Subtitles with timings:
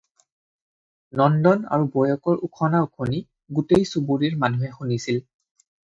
[1.19, 3.19] নন্দন আৰু বৌয়েকৰ উখনা-উখনি
[3.59, 5.21] গোটেই চুবুৰীৰ মানুহে শুনিছিল।